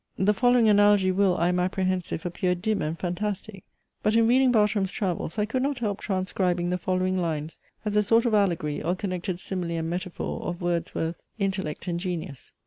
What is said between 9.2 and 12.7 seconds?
simile and metaphor of Wordsworth's intellect and genius.